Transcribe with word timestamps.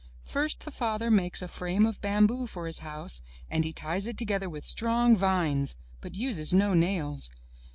First 0.25 0.65
the 0.65 0.71
father 0.71 1.11
makes 1.11 1.43
a 1.43 1.47
frame 1.47 1.85
of 1.85 2.01
bamboo 2.01 2.47
for 2.47 2.65
his 2.65 2.79
house 2.79 3.21
and 3.51 3.63
he 3.63 3.71
ties 3.71 4.07
it 4.07 4.17
together 4.17 4.49
with 4.49 4.65
strong 4.65 5.15
vines, 5.15 5.75
but 6.01 6.15
uses 6.15 6.55
no 6.55 6.73
nails. 6.73 7.29